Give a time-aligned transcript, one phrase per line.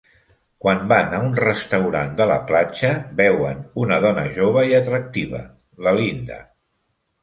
[0.63, 2.91] Quan van a un restaurant de la platja,
[3.23, 5.47] veuen una dona jove i atractiva,
[5.89, 6.45] la Linda.